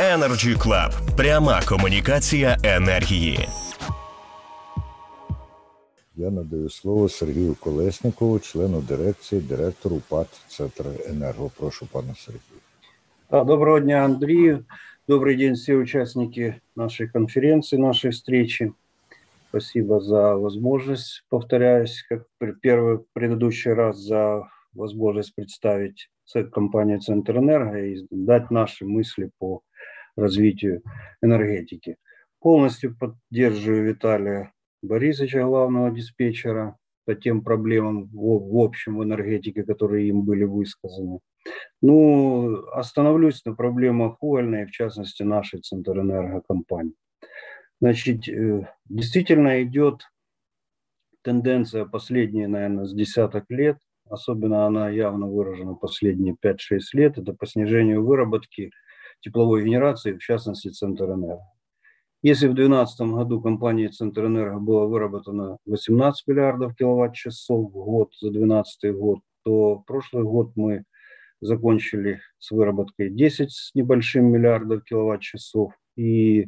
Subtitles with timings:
[0.00, 1.16] Energy Club.
[1.16, 3.48] Пряма комунікація енергії.
[6.16, 11.50] Я надаю слово Сергію Колесникову, члену дирекції, директору ПАТ Центр Енерго.
[11.58, 12.60] Прошу, пане Сергію.
[13.46, 14.58] Доброго дня, Андрей.
[15.08, 18.72] Добрый день, все участники нашей конференции, нашей встречи.
[19.48, 22.26] Спасибо за возможность, повторяюсь, как
[22.62, 24.42] первый предыдущий раз, за
[24.74, 26.10] возможность представить
[26.52, 29.62] компанию Центр Энерго и дать наши мысли по
[30.15, 30.81] развитию
[31.21, 31.97] энергетики.
[32.39, 40.23] Полностью поддерживаю Виталия Борисовича, главного диспетчера, по тем проблемам в, общем в энергетике, которые им
[40.23, 41.19] были высказаны.
[41.81, 46.95] Ну, остановлюсь на проблемах угольной, в частности, нашей Центрэнергокомпании.
[47.81, 50.03] Значит, э, действительно идет
[51.21, 53.77] тенденция последние, наверное, с десяток лет,
[54.09, 58.71] особенно она явно выражена последние 5-6 лет, это по снижению выработки
[59.23, 61.41] тепловой генерации, в частности, Центрэнерго.
[62.21, 68.95] Если в 2012 году компанией Центрэнерго было выработано 18 миллиардов киловатт-часов в год за 2012
[68.95, 70.83] год, то прошлый год мы
[71.41, 75.73] закончили с выработкой 10 с небольшим миллиардов киловатт-часов.
[75.97, 76.47] И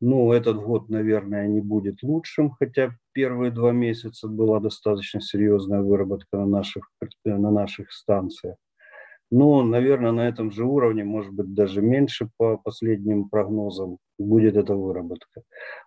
[0.00, 6.38] ну, этот год, наверное, не будет лучшим, хотя первые два месяца была достаточно серьезная выработка
[6.38, 6.90] на наших,
[7.24, 8.56] на наших станциях.
[9.30, 14.74] Но, наверное, на этом же уровне, может быть, даже меньше по последним прогнозам будет эта
[14.74, 15.42] выработка.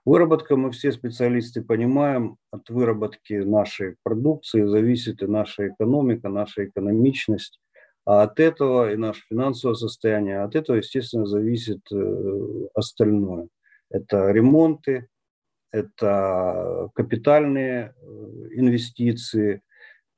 [0.05, 7.59] Выработка, мы все специалисты понимаем, от выработки нашей продукции зависит и наша экономика, наша экономичность.
[8.05, 13.49] А от этого и наше финансовое состояние, от этого, естественно, зависит э, остальное.
[13.89, 15.07] Это ремонты,
[15.71, 18.03] это капитальные э,
[18.53, 19.61] инвестиции,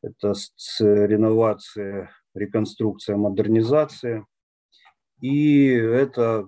[0.03, 0.33] это
[0.79, 4.25] реновация, реконструкция, модернизация.
[5.21, 6.47] И это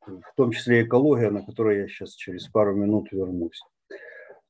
[0.00, 3.60] в том числе экология, на которую я сейчас через пару минут вернусь.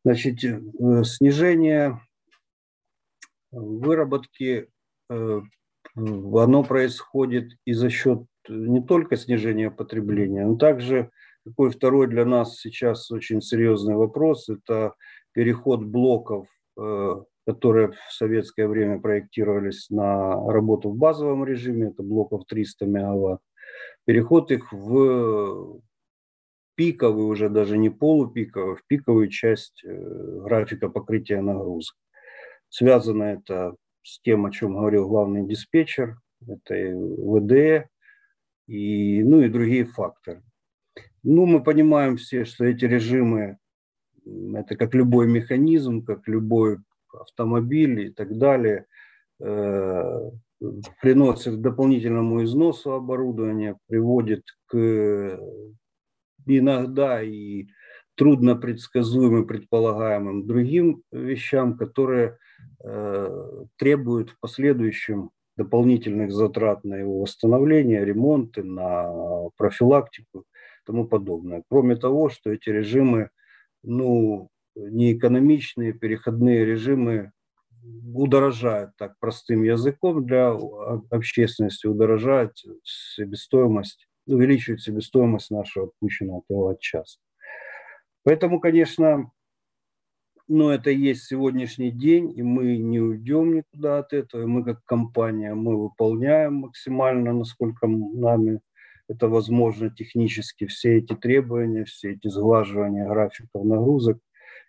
[0.05, 2.01] Значит, э, снижение
[3.51, 4.69] выработки
[5.97, 11.11] оно происходит и за счет не только снижения потребления, но также
[11.45, 14.95] такой второй для нас сейчас очень серьезный вопрос– это
[15.33, 16.47] переход блоков,
[16.79, 23.41] э, которые в советское время проектировались на работу в базовом режиме, это блоков 300 мегаватт,
[24.05, 25.81] переход их в
[26.75, 31.97] пиковый, уже даже не полупиковый, в пиковую часть э, графика покрытия нагрузок.
[32.69, 37.89] Связано это с тем, о чем говорил главный диспетчер, это и ВД,
[38.67, 40.43] и, ну и другие факторы.
[41.23, 43.57] Ну, мы понимаем все, что эти режимы,
[44.27, 46.81] это как любой механизм, как любой
[47.15, 48.87] автомобиль и так далее,
[49.41, 50.31] э,
[51.01, 55.39] приносит к дополнительному износу оборудования, приводит к
[56.47, 57.67] иногда и
[58.17, 62.39] трудно предсказуемым, предполагаемым другим вещам, которые
[62.85, 70.45] Э, требует в последующем дополнительных затрат на его восстановление, ремонты, на профилактику и
[70.87, 71.65] тому подобное.
[71.69, 73.31] Кроме того, что эти режимы
[73.83, 74.49] ну,
[74.79, 77.33] неэкономичные, переходные режимы
[78.15, 80.51] удорожают так простым языком для
[81.11, 82.53] общественности, удорожают
[82.83, 87.19] себестоимость, увеличивают себестоимость нашего отпущенного киловатт-часа.
[88.25, 89.31] Поэтому, конечно,
[90.49, 94.43] но это есть сегодняшний день, и мы не уйдем никуда от этого.
[94.43, 98.61] И мы как компания, мы выполняем максимально, насколько нами
[99.09, 104.19] это возможно технически, все эти требования, все эти сглаживания графиков нагрузок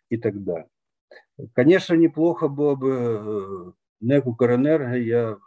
[0.10, 0.68] и так далее.
[1.54, 3.72] Конечно, неплохо было бы э,
[4.02, 5.38] НЭК Укрэнерго, я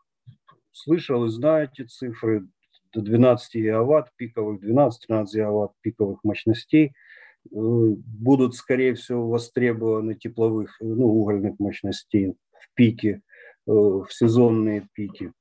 [0.71, 2.47] слышал и знаю эти цифры,
[2.95, 6.95] до 12 гигаватт пиковых, 12-13 гигаватт пиковых мощностей–
[7.51, 13.23] Э, будут, скорее всего, востребованы тепловых, ну, угольных мощностей в пике,
[13.67, 15.33] э, в сезонные пики.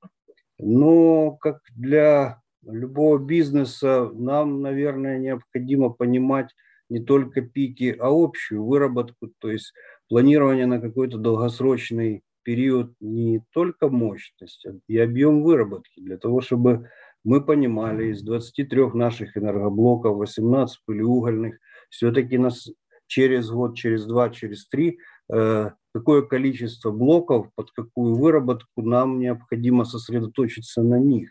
[0.58, 6.50] Но как для любого бизнеса нам, наверное, необходимо понимать
[6.91, 9.73] не только пики, а общую выработку, то есть
[10.09, 16.90] планирование на какой-то долгосрочный период не только мощность а и объем выработки, для того, чтобы
[17.23, 21.58] мы понимали из 23 наших энергоблоков, 18 пылеугольных–
[21.90, 22.70] все-таки нас
[23.05, 24.97] через год, через два, через три
[25.32, 31.29] э, какое количество блоков, под какую выработку нам необходимо сосредоточиться на них.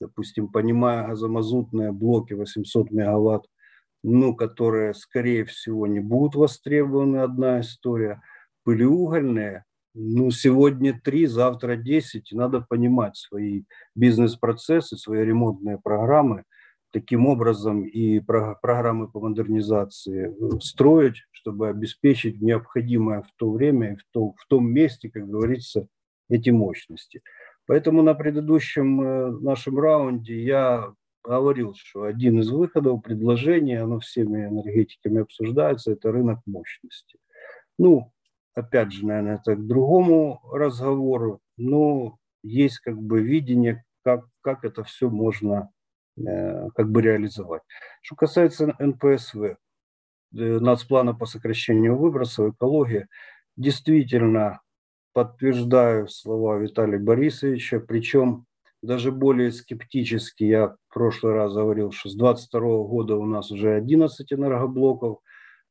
[0.00, 3.46] Допустим, понимая газомазутные блоки 800 мегаватт,
[4.02, 8.20] ну, которые, скорее всего, не будут востребованы, одна история.
[8.64, 9.64] Пылеугольные,
[9.94, 12.32] ну, сегодня три, завтра десять.
[12.32, 13.64] Надо понимать свои
[13.94, 16.44] бизнес-процессы, свои ремонтные программы–
[16.92, 23.96] таким образом и программы по модернизации э, строить, чтобы обеспечить необходимое в то время и
[23.96, 25.86] в, то, в том месте, как говорится,
[26.28, 27.22] эти мощности.
[27.66, 34.46] Поэтому на предыдущем э, нашем раунде я говорил, что один из выходов предложения, оно всеми
[34.46, 37.18] энергетиками обсуждается, это рынок мощности.
[37.78, 38.12] Ну,
[38.54, 44.84] опять же, наверное, это к другому разговору, но есть как бы видение, как, как это
[44.84, 45.70] все можно
[46.16, 47.62] э, как бы реализовать.
[48.02, 49.56] Что касается НПСВ, э,
[50.32, 53.06] нацплана по сокращению выбросов, экологии,
[53.56, 54.60] действительно
[55.12, 58.46] подтверждаю слова Виталия Борисовича, причем
[58.82, 60.44] даже более скептически.
[60.44, 65.18] Я в прошлый раз говорил, что с 2022 года у нас уже 11 энергоблоков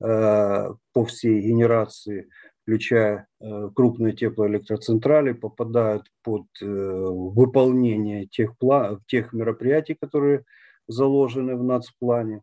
[0.01, 2.29] э, по всей генерации,
[2.61, 10.45] включая э, крупные теплоэлектроцентрали, попадают под э, выполнение тех, план, тех мероприятий, которые
[10.87, 12.41] заложены в нацплане.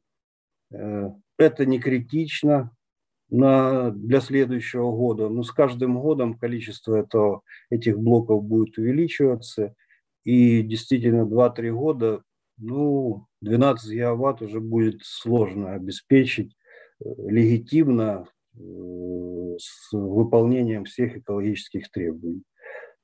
[0.72, 2.72] Э, это не критично
[3.30, 9.72] на, для следующего года, но с каждым годом количество этого, этих блоков будет увеличиваться–
[10.26, 12.22] и действительно 2-3 года,
[12.58, 16.56] ну, 12 гигаватт уже будет сложно обеспечить
[16.98, 18.58] э, легитимно э,
[19.56, 22.42] с выполнением всех экологических требований.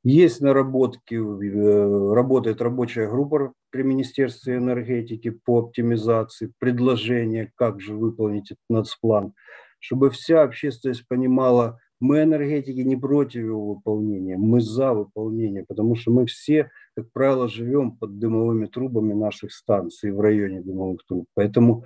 [0.03, 8.51] Есть наработки, э, работает рабочая группа при Министерстве энергетики по оптимизации, предложения, как же выполнить
[8.51, 9.33] этот нацплан,
[9.79, 16.11] чтобы вся общественность понимала, мы энергетики не против его выполнения, мы за выполнение, потому что
[16.11, 21.27] мы все как правило, живем под дымовыми трубами наших станций, в районе дымовых труб.
[21.35, 21.85] Поэтому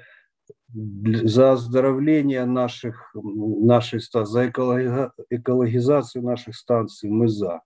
[0.73, 7.62] за оздоровление наших, нашей за экологизацию наших станций мы за.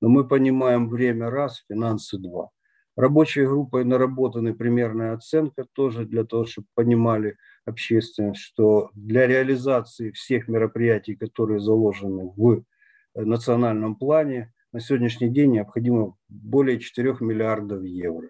[0.00, 2.50] Но мы понимаем время раз, финансы два.
[2.96, 10.46] Рабочей группой наработана примерная оценка тоже для того, чтобы понимали общественность, что для реализации всех
[10.46, 12.64] мероприятий, которые заложены в
[13.14, 18.28] национальном плане, на сегодняшний день необходимо более 4 миллиардов евро.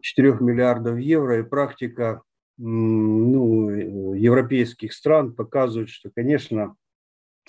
[0.00, 2.22] 4 миллиардов евро и практика
[2.58, 6.76] ну, европейских стран показывает, что, конечно,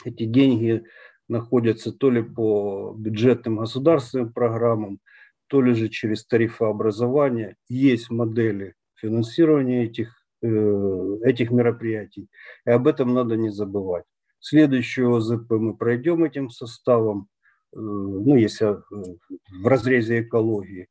[0.04, 0.84] эти деньги
[1.28, 5.00] находятся то ли по бюджетным государственным программам,
[5.48, 7.56] то ли же через тарифообразование.
[7.70, 12.30] Есть модели финансирования этих, э, этих мероприятий,
[12.66, 14.06] и об этом надо не забывать.
[14.40, 17.28] Следующую ОЗП мы пройдем этим составом,
[17.74, 19.16] Э, ну, если э,
[19.62, 20.88] в разрезе экологии,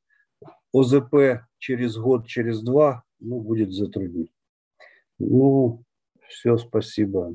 [0.73, 4.33] ОЗП через год, через два, ну, будет затруднить.
[5.19, 5.83] Ну,
[6.29, 7.35] все, спасибо.